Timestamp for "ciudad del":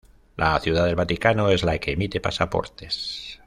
0.59-0.95